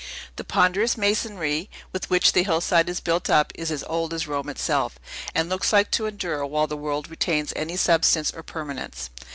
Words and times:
The 0.37 0.43
ponderous 0.43 0.97
masonry, 0.97 1.69
with 1.93 2.09
which 2.09 2.31
the 2.31 2.41
hillside 2.41 2.89
is 2.89 2.99
built 2.99 3.29
up, 3.29 3.51
is 3.53 3.69
as 3.69 3.83
old 3.87 4.15
as 4.15 4.25
Rome 4.27 4.49
itself, 4.49 4.97
and 5.35 5.47
looks 5.47 5.71
likely 5.71 5.91
to 5.91 6.07
endure 6.07 6.43
while 6.43 6.65
the 6.65 6.75
world 6.75 7.07
retains 7.11 7.53
any 7.55 7.77
substance 7.77 8.31
or 8.31 8.41
permanence. 8.41 9.11